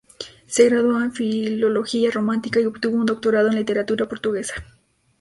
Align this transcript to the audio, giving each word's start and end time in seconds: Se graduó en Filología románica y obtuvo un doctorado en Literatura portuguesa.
Se 0.47 0.67
graduó 0.67 0.99
en 0.99 1.11
Filología 1.13 2.09
románica 2.09 2.59
y 2.59 2.65
obtuvo 2.65 2.97
un 2.97 3.05
doctorado 3.05 3.49
en 3.49 3.55
Literatura 3.57 4.09
portuguesa. 4.09 4.55